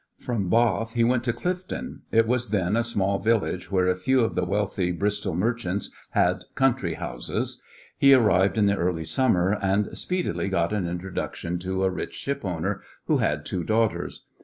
[0.17, 2.01] From Bath he went to Clifton.
[2.11, 6.45] It was then a small village where a few of the wealthy Bristol merchants had
[6.55, 7.61] country houses.
[7.99, 12.81] He arrived in the early summer, and speedily got an introduction to a rich shipowner
[13.05, 14.25] who had two daughters.